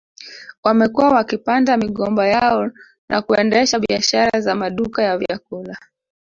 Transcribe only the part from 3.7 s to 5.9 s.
biashara za maduka ya vyakula